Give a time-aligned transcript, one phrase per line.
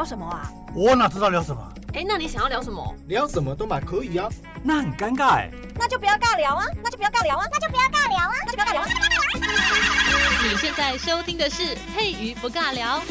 [0.00, 0.50] 聊什么啊？
[0.74, 1.62] 我哪知道聊什么？
[1.92, 2.96] 哎，那你想要聊什么？
[3.06, 4.30] 聊什么都嘛可以啊。
[4.62, 5.50] 那很尴尬哎。
[5.74, 6.64] 那就不要尬聊啊！
[6.82, 7.44] 那就不要尬聊啊！
[7.52, 8.32] 那就不要尬聊啊！
[8.46, 8.86] 那就不要尬聊啊！
[10.42, 13.02] 你现在收听的是佩瑜不尬聊。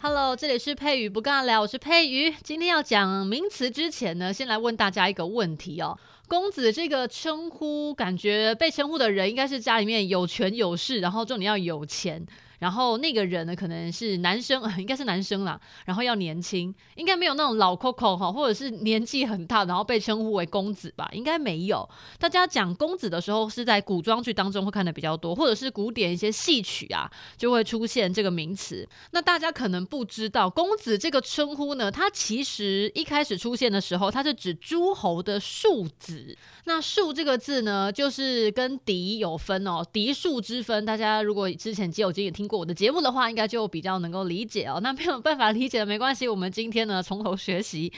[0.00, 2.34] Hello，这里是佩瑜不尬聊，我是佩瑜。
[2.42, 5.98] 今天要讲名词之前呢，先来问大家一个问题哦。
[6.26, 12.24] 公子这个称呼，感觉被称呼的人应该是家里面有权有势，然后重点要有钱。
[12.64, 15.60] 然后那个人呢，可能是男生， 应该是男生啦。
[15.84, 21.06] 然后要年轻，应该没有那种老 Coco 哈，或者是年纪很大，然后被称呼为公子吧？
[21.12, 21.86] 应该没有。
[22.18, 27.06] 大家讲公子的时候，是在古装剧当中会看的比较多，或者是古典一些戏曲啊，
[27.36, 28.88] 就会出现这个名词。
[29.10, 36.34] 那大家可能不知道，公子这个称呼呢，它其实一开始出现的时候，它是指诸侯的庶子。
[36.64, 40.82] 那庶这个字呢，就是跟嫡有分哦，嫡庶之分。
[40.86, 42.53] 大家如果之前有经也听过。
[42.58, 44.80] 我的节目的话，应该就比较能够理解哦。
[44.82, 47.92] 那没有办法理解的没关系，我们今天呢从头学习。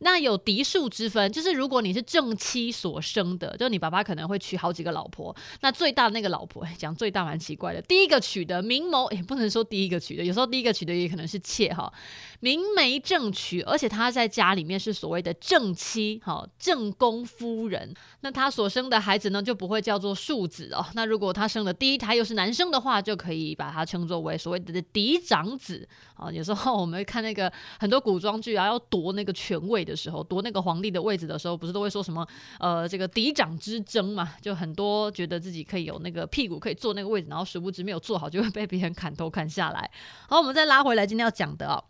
[0.00, 5.34] 那有嫡庶之分，就是如果你是正妻所生的，就你爸爸可能会娶好几个老婆。
[5.60, 11.92] 那最大的那个老婆，讲最大蛮奇怪的，第一个娶的明眸，也不能说第一个娶的，有时候第一个娶的也可能是妾哈，
[12.40, 17.92] 明媒正娶，而且他在家里面是所谓的正妻，哈，正宫夫人。
[18.20, 20.84] 那他所生的孩子呢，就不会叫做庶子哦。
[20.94, 26.30] 那如果他生的第一胎又是男生的话，就可以把他称作为所谓的嫡长子啊。
[26.30, 32.26] 有时候我们会看那个很多古装剧啊，要夺那个权位的时候，夺那个皇帝的位置的时候，不是都会说什么
[32.60, 34.34] 呃这个嫡长之争嘛？
[34.40, 39.90] 就很多觉得自己可以有那个屁股可以坐那个位置，然后殊不知没有坐好，就会被别人砍头砍下来。
[40.28, 41.82] 好，我们再拉回来今天要讲的哦，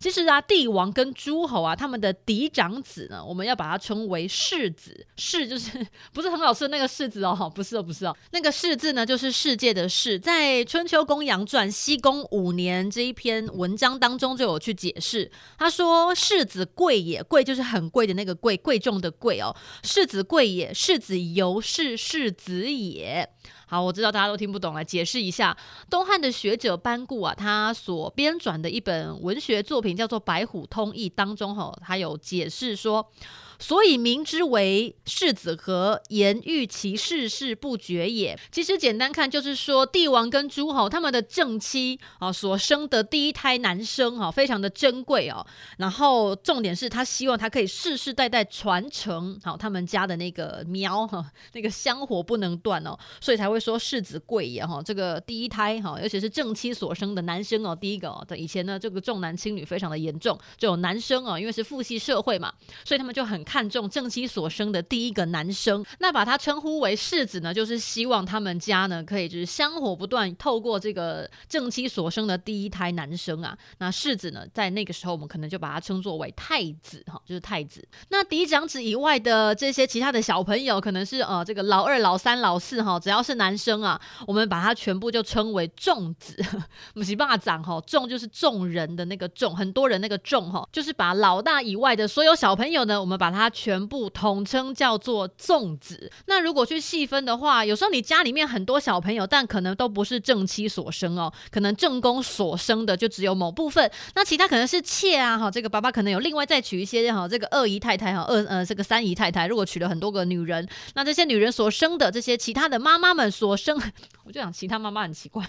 [0.00, 5.06] 其实啊，帝王跟诸侯啊，他们的嫡长子呢，我们要把它称为世子。
[5.16, 10.18] 世 就是不是很好吃的那个世子哦，不是哦，不是哦，那个世字呢，就是世界的世。
[10.18, 17.92] 在《春秋公羊传》西公五年这一篇文章当中就有去解释，他说世子贵也，贵就是很。
[17.92, 23.28] 贵的那个贵，贵重的贵哦，世子贵也，世子由是世子也。
[23.66, 25.54] 好，我知道大家都听不懂，来解释一下。
[25.90, 33.12] 东汉的学者班固啊，他所编撰的一本文学作品叫做《白虎通义》当中，哈，他有解释说。
[33.62, 38.36] 所以名之为世子和，言欲其世事不绝也。
[38.50, 45.46] 其实简单看就是说，帝王跟诸侯他们的正妻啊所生的第一胎男生啊，非常的珍贵哦。
[45.78, 54.82] 然后重点是他希望他可以世世代代传承好他们家的那个苗哈，那个香火不能断哦，所以才会说世子贵也哈。
[54.82, 62.52] 这个第一胎哈，尤其是正妻所生的男生哦，第一个哦，以前呢这个重男轻女非常的严重，就有男生哦，因为是父系社会嘛，
[62.84, 63.40] 所以他们就很。
[63.52, 77.86] 看重正妻所生的第一个男生，那把他称呼为世子呢，就是希望他们家呢可以就是香火不断，透过这个正妻所生的第一胎男生啊，那世子呢，在那个时候我们可能就把他称作为太子哈，就是太子。
[78.08, 86.42] 那嫡长子以外的这些其他的小朋友，可能是呃这个老二、老三、老四哈，只要是男生啊，我们把他全部就称为众子。
[86.94, 93.41] 不是霸长哈，众就是众人的那个众，很多人那个众哈，就是把老大以外的所有小朋友呢，我们把他。
[93.42, 96.10] 它全部统称叫做粽子。
[96.26, 103.90] 那如果去细分的话，有时候你家里面很多小朋友，但可能都不是正妻所生哦，可能正宫所生的就只有某部分。
[104.14, 113.76] 那其他可能是妾啊，哈，这个爸爸可能有另外再娶一些哈，这个二姨太太哈，二呃这个三姨太太，如果娶了很多个女人，那这些女人所生的这些其他的妈妈们所生，
[114.24, 115.44] 我就讲其他妈妈很奇怪，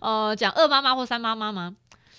[0.00, 1.76] 呃，讲二妈妈或三妈妈吗？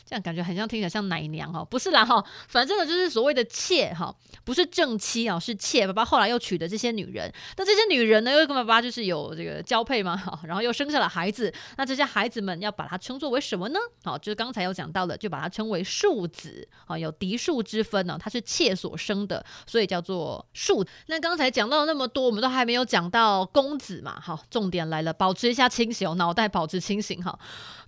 [0.09, 4.12] 这样感觉很像听起来像奶娘哈，不是啦哈，反正呢就是所谓的妾哈，
[4.44, 5.86] 不是正妻啊，是妾。
[5.86, 13.80] 爸爸后来又娶的这些女人，那这些女人呢又跟爸爸就是有这个交配嘛哈，然后又生下了孩子，那这些孩子们要把它称作为什么呢？
[14.03, 20.84] 好，就是刚才有讲到的，就把它称为庶子啊，有嫡庶之分呢，它是妾所生的，所以叫做庶。
[21.05, 27.38] 那刚才讲到了那么多，我们都还没有讲到公子嘛，好，重点来了，保持一下清醒，脑袋保持清醒哈。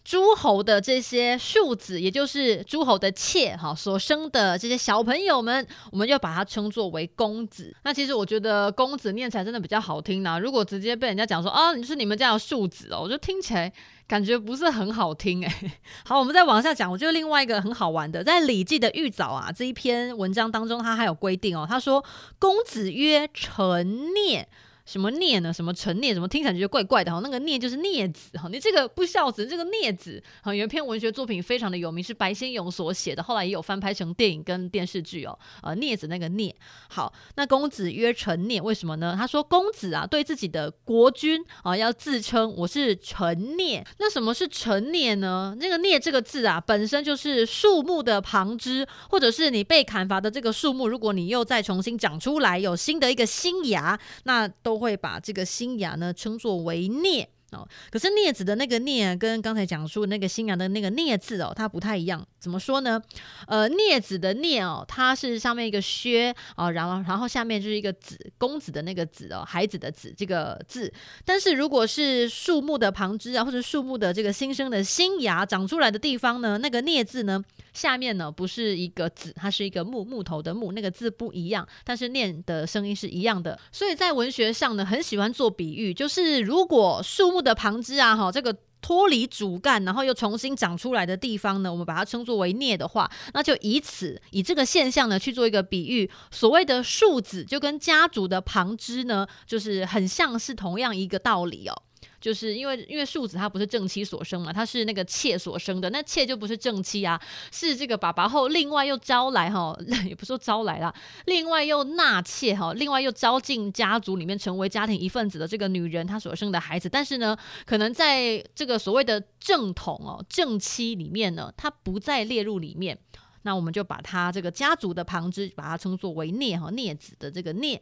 [0.04, 7.74] 诸侯的这些庶子，也就是诸侯的妾哈，所生的这些小朋友们，我们就把它称作为公子。
[7.84, 10.40] 那其实我觉得公子念起来真的比较好听呢。
[10.40, 13.72] 如果直接被人家讲说啊，你是你们家的庶子哦，我就听起来
[14.08, 15.72] 感觉不是很好听哎。
[16.06, 16.92] 好，我们再往下讲。
[16.92, 22.04] 我觉得另外一个很好玩的，在《礼记》的《玉藻》啊这一篇文章当中，他还有规定哦，他说
[22.38, 24.48] 公子曰臣孽。
[24.86, 25.54] 什么孽呢？
[25.54, 26.14] 什么成孽？
[26.14, 27.20] 什么听起来觉得怪怪的哈？
[27.22, 35.38] 那个孽就是孽子哈，你这个不孝子，这个孽子哈，有一篇文学作品非常的有名，是白先勇所写的，后来也有翻拍成电影跟电视剧哦。
[35.62, 36.56] 呃，孽子那个孽，
[36.90, 39.16] 好，那公子曰臣孽，为什么呢？
[39.18, 43.86] 他说公子啊，对自己的国君啊，要自称我是臣孽。
[44.00, 45.56] 那什么是臣孽呢？
[45.60, 57.28] 那个孽这个字啊，本身就是树木的旁枝，或者是你被砍伐的这个树木，如果你又再重新长出来，有新的一个新芽，那都都会把这个新芽呢称作为孽。
[57.52, 62.26] 哦，可是镊子的那个镊跟刚才讲述那个新芽的那个镊字哦，它不太一样。
[62.40, 63.02] 怎么说呢？
[63.46, 70.92] 呃，镊子的镊哦，它是上面一个靴哦，然后然后下面就是一个子，公子的那个子哦，孩子的子这个字。
[71.26, 77.44] 但是如果是树木的旁枝啊，或者树木的这个新生的新芽长出来的地方呢，那个镊字呢，
[77.74, 83.60] 下面呢不是一个子，它是一个木木头的木，那个字不一样，但是念的声音是一样的。
[83.74, 96.10] 所以在文学上呢，很喜欢做比喻，就是如果树木的旁枝啊，哈，这个脱离主干，然后又重新长出来的地方呢，我们把它称作为孽的话，那就以此以这个现象呢去做一个比喻。
[96.32, 101.84] 所谓的庶子，就跟家族的旁枝呢，就是很像是同样一个道理哦。
[102.22, 107.20] 就是因为因为庶子他不是正妻所生嘛，他是那个妾所生的，那妾就不是正妻啊，
[107.52, 109.76] 是这个爸爸后另外又招来哈，
[110.08, 110.94] 也不说招来啦，
[111.26, 117.36] 另外又纳妾哈，另外又招进家族里面成为家庭一份子的这个女人，她所生的孩子，但是呢，
[117.66, 122.98] 可能在这个所谓的正统哦正妻里面呢，她不再列入里面。
[123.44, 127.82] 那我们就把他这个家族的旁支，把它称作为孽哈，孽子的这个孽。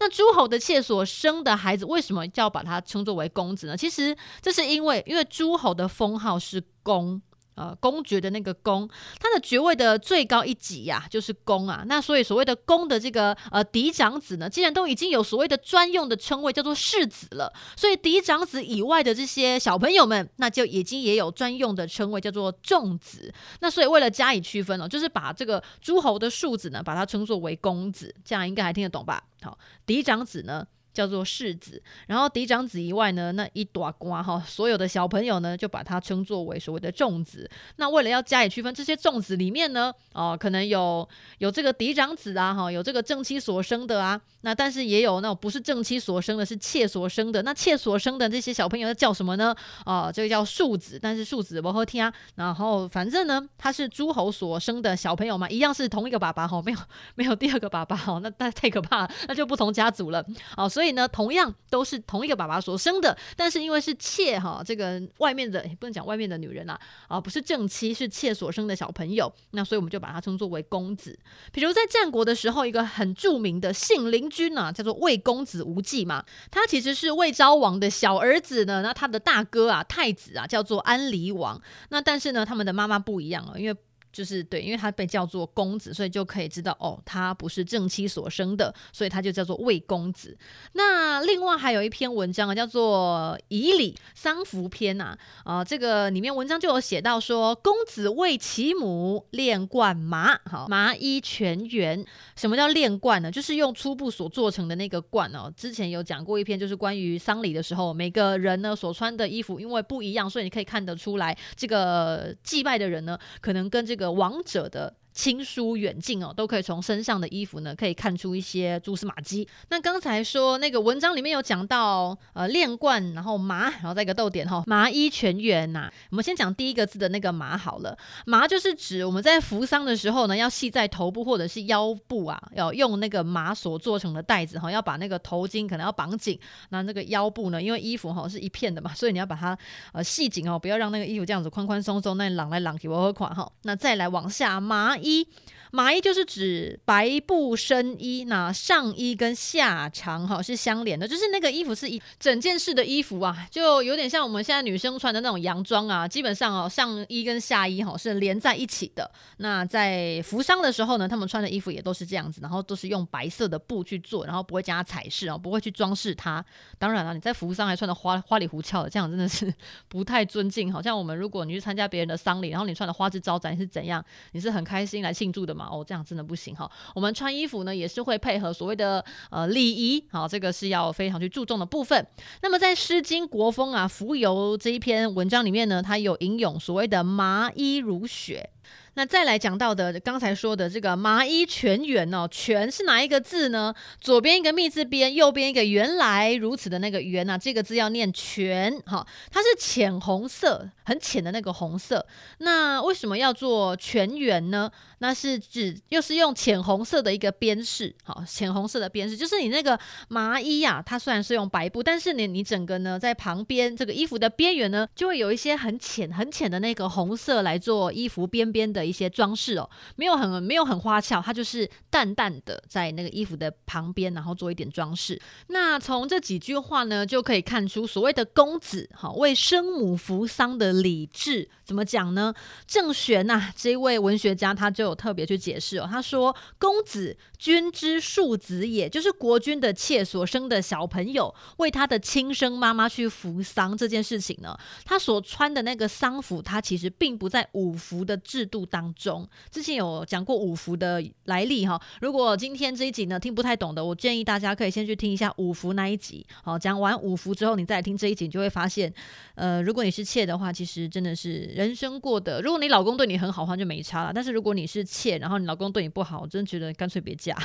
[0.00, 3.76] 那诸侯的妾所生的孩子，为什么叫把它称作为公子呢？
[3.76, 7.20] 其实这是因为，因为诸侯的封号是公。
[7.54, 8.88] 呃，公爵的那个公，
[9.20, 11.84] 他的爵位的最高一级呀、就是公啊。
[11.86, 23.32] 那所以所谓的公的这个呃嫡长子呢，既然都已经有所谓的专用的称谓叫做世子了，所以嫡长子以外的这些小朋友们，那就已经也有专用的称谓叫做仲子。
[23.60, 29.22] 那所以为了加以区分哦，就是把这个诸侯的庶子呢，把它称作为公子，这样应该还听得懂吧？
[29.42, 29.56] 好，
[29.86, 37.50] 嫡长子呢，叫做世子，然后嫡长子以外呢，那一朵瓜哈，所有的小朋友呢，就把它称作为所谓的仲子。
[37.76, 41.06] 那为了要加以区分，这些仲子里面呢，哦、可能有
[41.38, 47.42] 有这个嫡长子啊，哈，有这个正妻所生的啊，那但是也有那种不是正妻所生的，是妾所生的。
[47.42, 49.52] 那妾所生的这些小朋友叫什么呢？
[49.84, 52.14] 啊、呃，这个叫庶子，但是庶子不好听啊。
[52.36, 56.78] 然后反正呢，他是诸侯所生的小朋友嘛，一样是同一个爸爸哈，没有
[57.16, 60.24] 没有第二个爸爸哈，那那太可怕了，那就不同家族了
[60.56, 60.83] 哦，所以。
[60.84, 66.78] 所以呢，同样都是同一个爸爸所生的，但是因为是妾哈，这个外面的不能讲外面的女人啦，
[67.08, 71.18] 啊，不是正妻，是妾所生的小朋友，那所以我们就把它称作为公子。
[71.52, 81.58] 比如在战国的时候，一个很著名的信陵君啊，叫做魏公子无忌嘛，他其实是魏昭王的小儿子呢，那他的大哥啊，太子啊，叫做安离王，
[81.88, 83.74] 那但是呢，他们的妈妈不一样啊，因为。
[84.14, 90.38] 就是对，因为他被叫做公子，所以就可以知道哦，他不是正妻所生的，所以他就叫做魏公子。
[90.74, 102.06] 那另外还有一篇文章啊，叫做《以礼丧服篇》呐，啊，这个里面文章就有写到说，公子为其母练冠麻，好，麻衣全圆。
[102.36, 103.28] 什么叫练冠呢？
[103.28, 105.52] 就是用粗布所做成的那个冠哦。
[105.56, 114.03] 之前有讲过一篇，就是关于丧礼的时候，每个人呢所穿的衣服因为不一样，所以你可以看得出来，这个祭拜的人呢，可能跟这个。
[114.12, 114.96] 王者的。
[115.14, 119.48] 亲疏远近哦，都可以从身上的衣服呢，可以看出一些蛛丝马迹。
[119.68, 125.88] 那刚才说那个文章里面有讲到，呃，练冠，然后麻，然后再一个逗点哈，麻衣全圆呐。
[126.10, 136.36] 我们先讲第一个字的那个麻好了，麻就是指我们在服丧的时候呢，要系在头部或者是腰部啊，要用那个麻所做成的带子哈，要把那个头巾可能要绑紧，
[136.70, 139.56] 那那个腰部呢，因为衣服哈是一片的嘛，所以你要把它
[139.92, 143.48] 呃系紧哦，不要让那个衣服这样子宽宽松松，那朗来朗去我和款哈。
[143.62, 144.98] 那再来往下麻。
[145.04, 145.28] 一
[145.74, 156.06] 麻衣就是指白布深衣，那上衣跟下长哈是相连的，就是那个衣服是一整件式的衣服啊，就有点像我们现在女生穿的那种洋装啊。
[156.06, 159.10] 基本上哦，上衣跟下衣哈是连在一起的。
[159.38, 166.44] 那在服丧的时候呢，他们穿的衣服也都是这样子，然后都是用白色的布去做，然后不会加彩饰哦，不会去装饰它。
[166.78, 169.52] 当然了，你在服丧还穿的花花里胡俏的，这样真的是
[169.88, 170.72] 不太尊敬。
[170.72, 174.04] 好像我们如果你去参加别人的丧礼，然后你穿的花枝招展是怎样？
[174.30, 176.70] 你是很开心来庆祝的哦，这样真的不行哈。
[176.94, 182.06] 我们穿衣服呢，也是会配合所谓的呃礼仪，好，这个是要非常去注重的部分。
[182.42, 188.50] 那么在《诗经·国风》啊《浮游》这一篇文章里面呢，它有引用所谓的“麻衣如雪”。
[188.94, 193.74] 那再来讲到的，刚才说的这个麻衣全圆哦，全是哪一个字呢？
[194.00, 202.06] 左边一个密字边，右边一个原来如此的那个圆啊，这个字要念全哈，它是浅红色，很浅的那个红色。
[202.38, 204.70] 那为什么要做全圆呢？
[204.98, 209.78] 那是指又是用浅红色的一个边饰，好，浅红色的边饰，就是你那个
[210.08, 218.84] 麻衣啊，它虽然是用白布，但是你你整个呢在旁边这个衣服的边缘呢，就会有一些很浅很浅的那个红色来做衣服边边的。
[218.84, 225.18] 一些装饰哦，没有很没有很花俏，它就是淡淡的在那个衣服的旁边，然后做一点装饰。
[225.46, 232.34] 那从这几句话呢，就可以看出所谓的公子哈为生母扶丧的礼制怎么讲呢？
[232.66, 251.80] 郑玄呐这一位文学家他就有特别去解释哦，他说公子君之庶子也，就是国君的妾所生的小朋友为他的亲生妈妈去扶丧这件事情呢，他所穿的那个丧服，他其实并不在五服的制度当中，之前有讲过五福的来历哈。
[252.00, 256.26] 如果今天这一集呢听不太懂的，我建议大家可以先去听一下五福那一集。
[256.42, 258.92] 好，讲完五福之后，你再听这一集，你就会发现，
[259.34, 264.12] 呃，如果你是妾的话，其实真的是人生过得，如果你老公对你很好的话，就没差了。
[264.14, 267.36] 但是如果你是妾，然后你老公对你不好，我真的觉得干脆别嫁，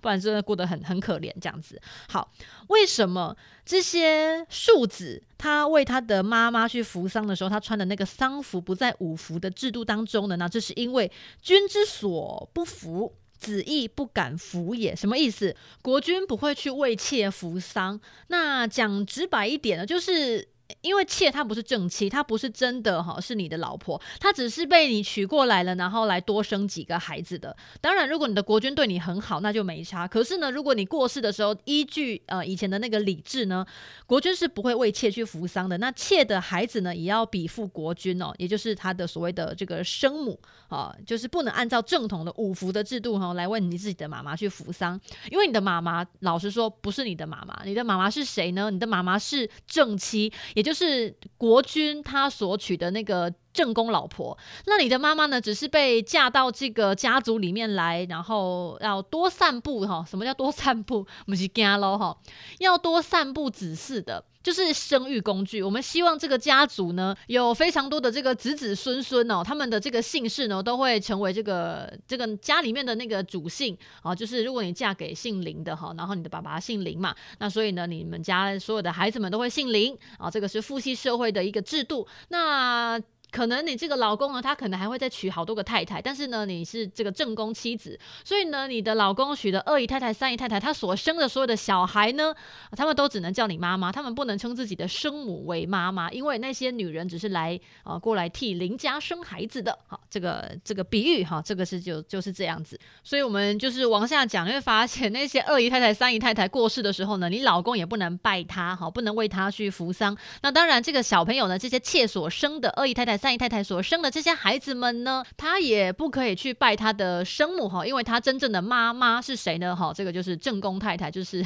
[0.00, 1.80] 不然真的过得很很可怜这样子。
[2.08, 2.30] 好，
[2.68, 3.36] 为什么
[3.68, 10.36] 这些庶子他为他的妈妈去扶丧的时候，他穿的那个丧服不在五服的制度当中呢？
[10.36, 10.72] 那这是。
[10.72, 14.96] 因为君之所不服，子亦不敢服也。
[14.96, 15.54] 什么意思？
[15.82, 18.00] 国君不会去为妾服丧。
[18.28, 20.48] 那讲直白一点呢，就是。
[20.82, 27.56] 因为妾她不是正妻，她不是真的哈，是你的老婆，她只是被你娶过来了，然后来多生几个孩子的。
[27.80, 30.06] 当然，如果你的国君对你很好，那就没差。
[30.06, 33.64] 可是呢，如果你过世的时候，依据呃以前的那个礼制呢，
[34.06, 35.78] 国君是不会为妾去扶丧的。
[35.78, 48.70] 那妾的孩子呢，也要比附国君哦，也就是他的所谓的这个生母啊，就是不能按照正统的五服的制度哈来为你自己的妈妈去扶丧，因为你的妈妈老实说不是你的妈妈，你的妈妈是谁呢？
[48.70, 50.30] 你的妈妈是正妻。
[50.58, 54.36] 也就是国君他所娶的那个正宫老婆，
[54.66, 55.40] 那你的妈妈呢？
[55.40, 60.04] 只是被嫁到这个家族里面来，然后要多散步哈。
[60.04, 61.06] 什么叫多散步？
[61.26, 62.18] 不是家喽哈，
[62.58, 64.24] 要多散步子嗣的。
[64.48, 74.14] 就是生育工具，我们希望这个家族呢，有非常多的这个子子孙孙哦，他们的这个姓氏呢，都会成为这个这个家里面的那个主姓啊。
[74.14, 80.30] 就是如果你嫁给姓林的哈，然后你的爸爸姓林嘛，那所以呢，你们家所有的孩子们都会姓林啊。
[80.30, 82.08] 这个是父系社会的一个制度。
[82.28, 82.98] 那
[83.30, 92.34] 可能你这个老公呢，他可能还会再娶好多个太太，但是呢，你是这个正宫妻子，所以呢，你的老公娶的二姨太太、三姨太太，他所生的所有的小孩呢，
[92.72, 99.78] 他们都只能叫你妈妈，他们不能称自己的生母为妈妈，因为那些女人只是来啊、呃、过来替林家生孩子的。
[99.86, 110.16] 好，这个这个比喻哈，这个是就就是这样子，所以我们就是往下讲，你会发现那些二姨太太、三姨太太过世的时候呢，你老公也不能拜他，好，不能为他去扶丧。
[110.40, 113.17] 那当然，这个小朋友呢，这些妾所生的二姨太太。
[113.18, 119.74] 三姨太太所生的这些孩子们呢，他也不可以去拜他的生母哈，因为他真正的妈妈是谁呢？
[119.76, 121.44] 哈，这个就是正宫太太，就是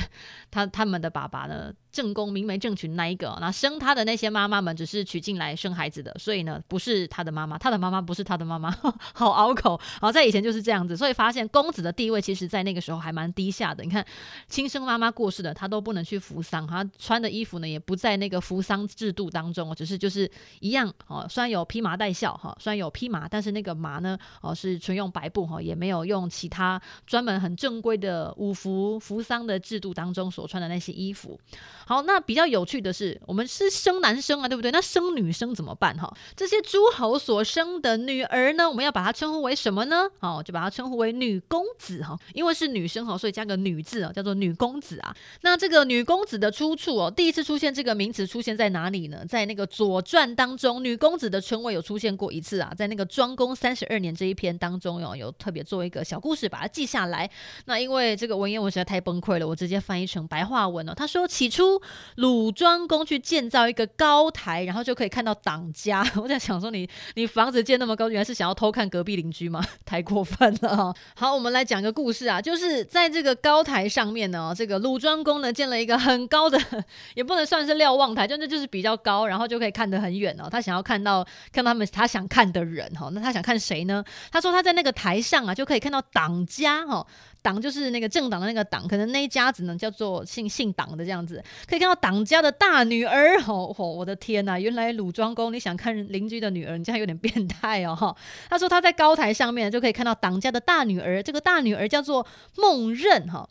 [0.51, 1.73] 他他们的爸爸呢。
[1.93, 8.71] 正宫明媒正娶那一个，那生他的那些妈妈们只是娶进来生孩子的，所以呢，不是他的妈妈，他的妈妈不是他的妈妈，
[9.15, 9.79] 好拗口。
[10.01, 13.85] 好，在以前就是这样子，所以发现公子的地位其实在那个时候还蛮低下的。
[13.85, 14.05] 你看，
[14.49, 20.31] 亲生妈妈过世的，他都不能去扶丧，他穿的衣服呢也不在那个扶丧制度当中，只是就是
[20.61, 21.27] 一样哦。
[21.29, 31.39] 虽然有披麻戴孝哈，虽然有披麻，但是那个麻呢哦是纯用白布哈，也没有用其他专门很正规的五服扶丧的制度当中所穿的那些衣服。
[31.87, 34.71] 好，那比较有趣的是，我们是生男生啊，对不对？
[34.71, 35.97] 那生女生怎么办？
[35.97, 40.09] 哈，这些诸侯所生的女儿呢，我们要把它称呼为什么呢？
[40.21, 45.15] 哦，就把它称呼为女公子哈，因为是女生哈，所以加个女字啊，叫做女公子啊。
[45.41, 49.25] 那这个女公子的出处哦，第一次出现这个名词出现在哪里呢？
[49.29, 57.29] 在那个《左传》当中，女公子的称谓有出现过一次啊，在那个庄公三十二年这一篇当中哦有特别做一个小故事，把它记下来。
[57.65, 60.95] 那因为这个文言文实在太崩溃了，我直接翻译成白话文了。
[60.95, 61.73] 他说起初。
[62.17, 66.05] 鲁庄公去建造一个高台，然后就可以看到党家。
[66.17, 69.65] 我在想说你，你房子建那么高，原来是想要偷看隔壁邻居吗？
[69.85, 70.95] 太过分了哈！
[71.15, 76.59] 好，我们来讲个故事啊，就是在这个高台上面呢，这个鲁庄公呢建了一个很高的，
[77.15, 80.49] 也不能算是瞭望台，就那就是比较高，然后就可以看得很远哦。
[80.51, 84.05] 他想要看到看到他们他想看的人哈，那他想看谁呢？
[84.31, 87.07] 他说他在那个台上啊，就可以看到党家哈。
[87.43, 93.41] 党就是那个政党的那个党，可能那一家子呢叫做姓姓党的这样子，可以看到党家的大女儿。
[93.43, 98.17] 吼吼我的天呐，原来鲁庄公你想看邻居的女儿，你这样有点变态哦哈。
[98.49, 102.25] 他说他在高台上面就可以看到党家的大女儿，这个大女儿叫做
[102.57, 103.49] 孟壬哈。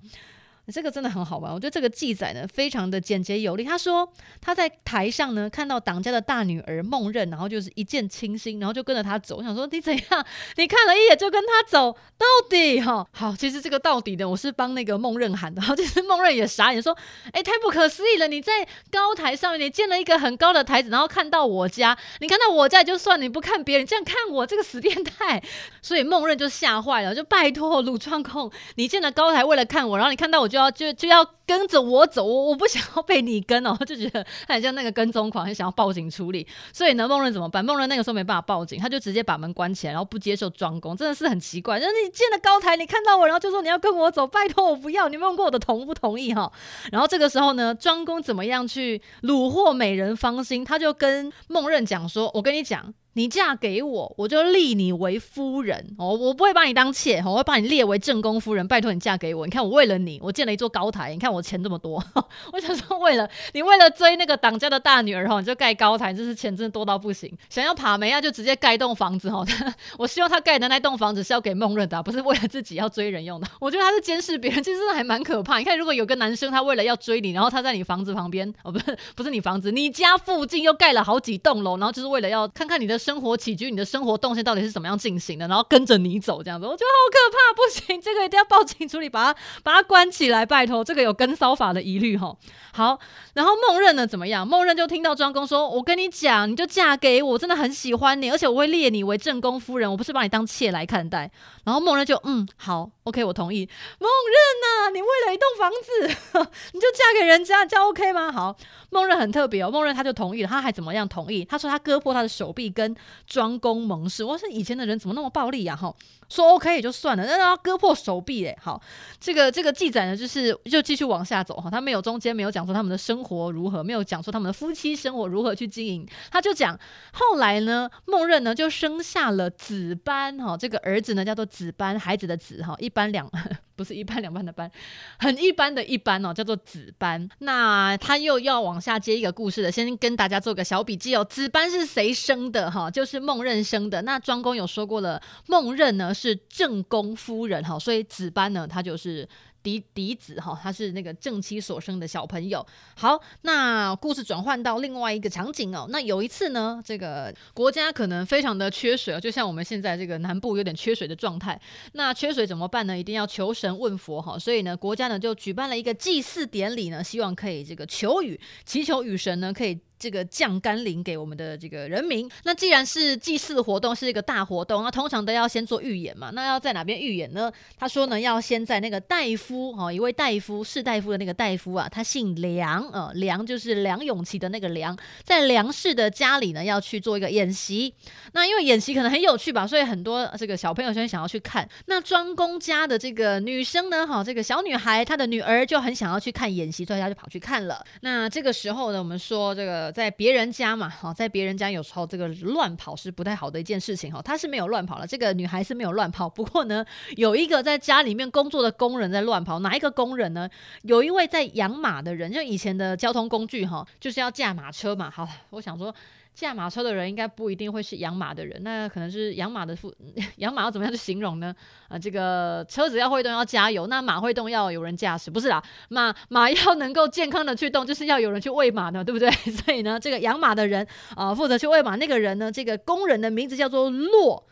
[0.73, 3.63] 这个真的很好玩，我觉得这个记载呢非常的简洁有力。
[3.63, 4.07] 他说
[4.39, 9.37] 他在台上呢看到党家的大女儿孟任，然后就是一见倾心，然后就跟着他走。
[9.37, 10.25] 我想说你怎样？
[10.55, 13.05] 你看了一眼就跟他走到底哈？
[13.11, 15.59] 好，其实这个到底呢，我是帮那个孟任喊的。
[15.61, 16.97] 然 后其实孟壬也傻眼说
[17.33, 18.27] ：“哎，太不可思议了！
[18.27, 25.41] 你在高台上面，你建了一个很高的台子，然后看到我家，你看到我家就算，你不看别人，这样看我这个死变态。”
[25.81, 30.69] 所以孟任就吓坏了，就拜托鲁庄公，你建了高台为了看我，然后你看到我就要。
[30.69, 36.47] 就就要跟着我走，我我不想要被你跟哦， 就觉得他很像那个跟踪狂，很想要报警处理。
[36.71, 37.63] 所以呢，孟壬怎么办？
[37.65, 41.77] 孟壬那个时候没办法报警，他就直接把门关起来，然后不接受庄公，真的是很奇怪。
[41.77, 46.49] 就是你建了高台，你看到我，然后就说你要跟我走，拜托我不要，你问过我的同不同意哈？
[46.89, 50.63] 然后这个时候呢，庄公怎么样去虏获美人芳心？
[50.63, 58.65] 他就跟孟壬讲说：“我跟你讲。”你嫁给我，我就立你为夫人哦，我不会把你当妾，我会把你列为正宫夫人。
[58.65, 62.03] 拜托你嫁给我，你看我为了你，我建了一座高台，你看我钱这么多。
[62.53, 67.31] 我想说，为了你，为了追那个党家的大女儿哈，你就盖高台，就是钱真的多到不行。
[67.49, 69.45] 想要爬梅亚就直接盖一栋房子哈。
[69.97, 73.47] 我希望他盖的那栋房子是要给孟润的，不是为了自己要追人用的。
[73.59, 75.57] 我觉得他是监视别人，其实真的还蛮可怕。
[75.57, 92.35] 你看，如果有个男生他为了要追你，然后他在你房子旁边哦，不是不是你房子，你家附近又盖了好几栋楼，然后就是为了要看看你的生活起居，你的生活动线到底是怎么样进行的，然后跟着你走这样子，我觉得好可怕，不行，这个一定要报警处理，把他把他关起来，拜托，这个有跟骚法的疑虑哈。
[92.73, 92.97] 好，
[93.35, 94.47] 然后孟刃呢怎么样？
[94.47, 101.29] 孟刃就听到庄公说：“我跟你讲，你就嫁给我，真的很喜欢你，而且我会列你为正宫夫人，我不是把你当妾来看待。”
[101.63, 103.69] 然后孟刃就嗯好，OK，我同意。
[103.99, 106.07] 孟壬呐，你为了一栋房子，
[106.73, 108.31] 你就嫁给人家，这样 OK 吗？
[108.31, 108.55] 好，
[108.89, 111.43] 孟壬很特别哦，孟壬他就同意了，他还怎么样同意？
[111.43, 112.95] 他说他割破他的手臂跟
[113.27, 113.81] 庄公。
[113.81, 115.75] 盟誓，我说以前的人怎么那么暴力呀？
[115.75, 115.93] 哈，
[116.29, 118.81] 说 OK 也就算了，但是要割破手臂哎，好，
[119.19, 126.79] 这个这个记载呢，就是就继续往下走哈，他没有中间没有讲说他们的生活如何，没有讲说他们的夫妻生活如何去经营，他就讲
[127.11, 133.29] 后来呢，孟壬呢就生下了子班哈，这个儿子呢叫做子班，孩子的子哈，一般两。
[133.73, 134.69] 不是一般两般的班，
[135.17, 137.27] 很一般的一般哦，叫做子班。
[137.39, 141.25] 那他又要往下接一个故事了，先跟大家做个小笔记哦。
[141.25, 142.91] 子班是谁生的哈？
[142.91, 143.99] 就是孟任生的。
[144.03, 149.27] 那庄公有说过了，孟任呢是正宫夫人哈，所以子班呢他就是。
[149.63, 152.65] 嫡嫡子哈，他是那个正妻所生的小朋友。
[152.95, 155.87] 好，那故事转换到另外一个场景哦。
[155.89, 161.59] 那有一次呢，这个国家可能非常的缺水，就像我们现在这个南部有点缺水的状态。
[161.93, 162.97] 那缺水怎么办呢？
[162.97, 164.37] 一定要求神问佛哈。
[164.37, 169.79] 所以呢，国家呢就举办了一个祭祀典礼呢，希望可以这个求雨，祈求雨神呢可以。
[170.01, 172.27] 这个降甘霖给我们的这个人民。
[172.43, 176.31] 那既然是祭祀活动，是一个大活动，那通常都要先做预演嘛。
[176.31, 177.51] 那要在哪边预演呢？
[177.77, 187.93] 他说呢，要先在那个大夫、哦，一位大夫，士大夫的那个大夫啊，他姓梁啊、呃，梁就是梁咏琪的那个梁，在梁氏的家里呢，要去做一个演习。
[188.33, 191.69] 那因为演习可能很有趣吧，所以很多这个小朋友就想要去看。
[191.85, 197.85] 那庄公家的这个女生呢，哈、这个小女孩，她的女儿就很想要去看演习，所以她就跑去看了。
[198.01, 199.90] 那这个时候呢，我们说这个。
[199.91, 204.21] 在别人家嘛，哈，在别人家有时候这个乱跑是不太好的一件事情哈。
[204.21, 206.29] 她是没有乱跑了，这个女孩是没有乱跑。
[206.29, 206.85] 不过呢，
[207.17, 209.59] 有一个在家里面工作的工人在乱跑。
[209.59, 210.49] 哪一个工人呢？
[210.83, 215.09] 有一位在养马的人，就以前的交通工具哈，就是要驾马车嘛。
[215.09, 215.93] 好，我想说。
[216.41, 219.93] 驾马车的人应该不一定会是养马的人，那可能是养马的副
[220.37, 221.55] 养马要怎么样去形容呢？
[221.87, 229.29] 啊，这个车子要会动要加油，那马会动要有人驾驶，不是啦，马马要能够健康的去动，就是要有人去喂马的，对不对？
[229.53, 234.43] 所以呢，这个养马的人啊，负责去喂马那个人呢，这个工人的名字叫做骆，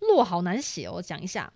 [0.00, 1.50] 骆好难写哦，我讲一下，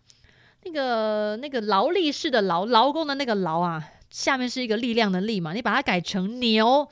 [0.64, 6.88] 那个那个劳力士的劳，劳工的那个劳啊，下面是一个力量的力嘛，你把它改成牛。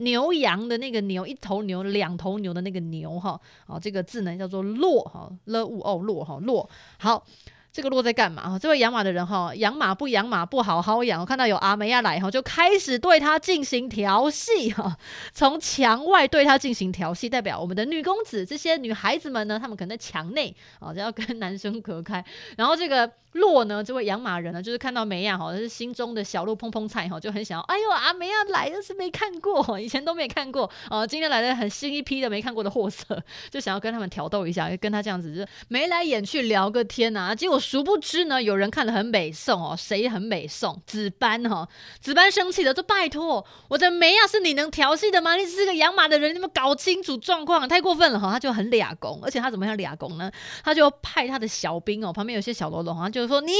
[0.00, 7.24] 牛羊的那个牛，一头牛，两头牛的那个牛哈，啊，这个字呢叫做骆哈，了悟哦骆哈骆，好，
[7.72, 8.58] 这个骆在干嘛啊？
[8.58, 14.96] 这位养马的人哈，养马不养马不好好养，我看到有阿梅亚来哈，就开始对他进行调戏哈，
[15.32, 22.24] 从墙外对他进行调戏，代表我们的女公子这些女孩子们呢，她们可能在墙内啊，就要跟男生隔开，
[22.56, 23.10] 然后这个。
[23.32, 40.80] 洛呢，这位养马人呢，就是看到梅亚哈，是心中的小鹿碰碰菜哈，就很想要，哎呦啊，梅亚来的是没看过， 以前都没看过，哦，今天来的很新一批的没看过的货色， 就想要跟他们挑逗一下，跟他这样子就眉来眼去聊个天呐、啊，结果殊不知呢，有人看得很美颂哦，谁很美颂？
[40.86, 41.68] 紫班哈、哦，
[42.00, 45.36] 紫班生气的说：“拜托，我的梅亚，是你能调戏的吗？
[45.36, 50.30] 你是个养马的人，你们搞清楚状况，太过分了哈、！”他就很俩公，而且他怎么样俩公呢？
[50.64, 53.52] 他就派他的小兵哦，旁边有些小喽啰，好像就是说：“你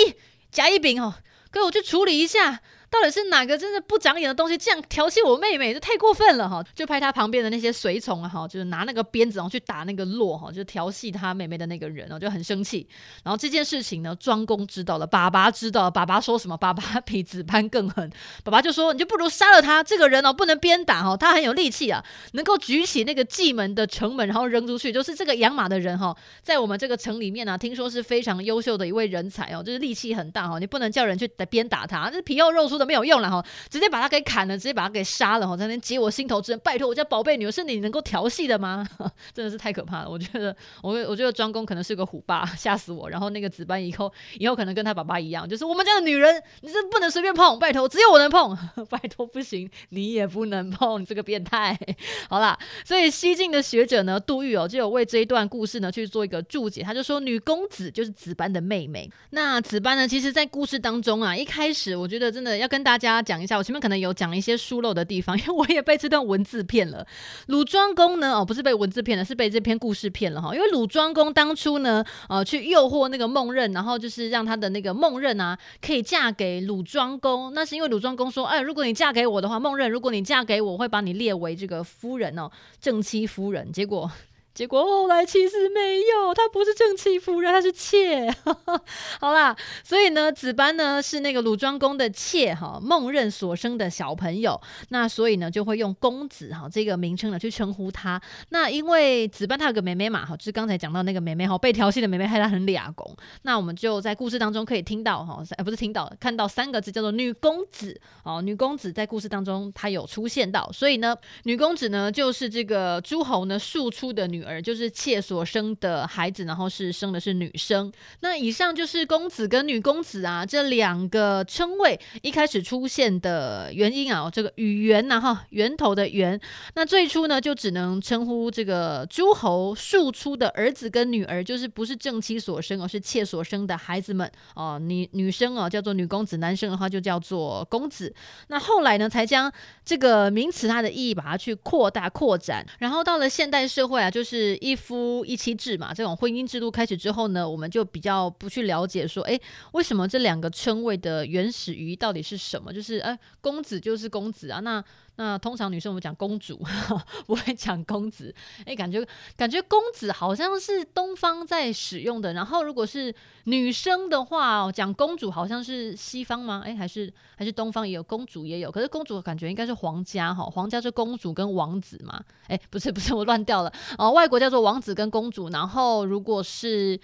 [0.51, 1.14] 甲乙丙哦，
[1.53, 6.62] 给我去处理一下。”到底是哪个真的不长眼的东西这样调戏我妹妹，这太过分了哈！
[6.74, 12.87] 就派他旁边的那些随从哈，就是拿那个鞭子然后去打那个骆哈，就调戏他妹妹的那个人哦，就很生气。
[13.22, 16.57] 然后这件事情呢，庄公知道了，爸爸知道了，爸爸说什么？
[16.57, 18.11] 爸爸比子班更狠，
[18.42, 36.60] 爸爸就说：“你就不如杀了他，这个人哦不能鞭打哈，他很有力气啊，能够举起那个蓟门的城门然后扔出去，就是这个养马的人哈，在我们这个城里面呢、啊，听说是非常优秀的一位人才哦，就是力气很大哈，你不能叫人去鞭打他，这皮厚肉粗的没有用了哈。”直接把他给砍了，直接把他给杀了，在那边解我心头之恨。
[36.64, 38.84] 拜托，我家宝贝女儿是你能够调戏的吗？
[39.32, 40.10] 真的是太可怕了。
[40.10, 43.08] 我觉得，我我觉得庄公可能是个虎爸，吓死我。
[43.08, 47.58] 然后那个子班以后以后可能跟他爸爸一样，就是我们家的女人，你是不能随便碰。
[47.58, 48.56] 拜托，只有我能碰。
[48.88, 51.78] 拜托，不行，你也不能碰，这个变态。
[52.28, 56.82] 好啦，所以西晋的学者呢，杜预哦，就有为这一段故事呢去做一个注解。
[56.82, 59.10] 他就说，女公子就是子班的妹妹。
[59.30, 63.59] 那子班呢，其实在故事当中啊，一开始我觉得真的要跟大家讲一下。
[63.59, 67.04] 我前面可能有讲一些疏漏的地方， 因为我也被这段文字骗了。
[67.48, 70.54] 鲁庄公呢，哦，不是被文字骗了，是被这篇故事骗了哈。
[70.54, 77.52] 因为鲁庄公当初呢，呃，去诱惑那个孟厩，然后就是让他的那个孟厩啊，可以嫁给鲁庄公。
[77.52, 82.48] 那是因为鲁庄公说，哎，如果你嫁给我的话，孟厩，如果你嫁给我，我会把你列为这个夫人哦，
[82.80, 83.72] 正妻夫人。
[83.72, 84.11] 结果。
[84.52, 88.30] 结果后来其实没有，她不是正妻夫人，她是妾。
[89.20, 94.60] 好啦，所以呢，子班呢是那个鲁庄公的妾哈，孟厩所生的小朋友。
[94.88, 98.20] 那所以呢，就会用公子哈这个名称呢去称呼他。
[98.50, 103.16] 那因为子班他有个妹妹嘛，哈，就是刚才讲到那个妹妹哈，被调戏的妹妹害他很俩公。
[103.42, 110.70] 那我们就在故事当中可以听到哈，不是听到，看到三个字叫做女公子哦，女公子在故事当中她有出现到。
[110.72, 114.61] 所以呢，女公子呢就是这个诸侯呢庶出的女女儿。
[114.61, 117.92] 就是妾所生的孩子，然后是生的是女生。
[118.20, 126.40] 那以上就是公子跟女公子啊这两个称谓一开始出现的原因啊，这个语源呐哈，源头的源。
[126.74, 134.79] 那最初呢就只能称呼这个诸侯庶出的儿子跟女儿，就是不是正妻所生，而是妾所生的孩子们哦。
[134.79, 138.14] 女女生哦叫做女公子，男生的话就叫做公子。
[138.48, 139.53] 那后来呢才将
[139.85, 144.29] 这个名词它的意义把它去扩大扩展，然后到了现代社会啊，就是。
[144.30, 145.92] 是一夫一妻制嘛？
[145.92, 149.38] 这种婚姻制度开始之后呢，我们就比较不去了解说，哎，
[149.72, 152.72] 为什么这两个称谓的原始语到底是什么？
[152.72, 154.84] 就是，诶，公子就是公子啊，那。
[155.20, 156.59] 那通常女生我们讲公主，
[157.26, 158.35] 不会讲公子。
[158.64, 159.06] 哎，感觉
[159.37, 166.62] 感觉公子好像是东方在使用的，然后如果是女生的话，讲公主好像是西方吗？
[166.64, 172.18] 哎，还是还是东方也有公主也有，可是公主感觉应该是皇家哈，皇家是公主跟王子嘛？
[172.48, 176.98] 哎，不是不是，我乱掉了哦，外国叫做王子跟公主，然后如果是。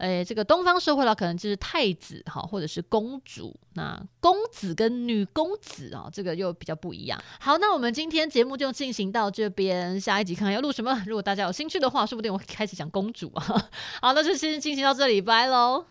[0.00, 3.54] 诶，这个东方社会啦，可能就是太子哈，或者是公主。
[3.74, 7.22] 那公子跟女公子啊，这个又比较不一样。
[7.38, 11.00] 好，那我们今天节目就进行到这边，下一集看看要录什么。
[11.06, 13.70] 如果大家有兴趣的话，说不定我会开始讲公主啊。
[14.02, 15.84] 好，那就先进行到这里，拜喽。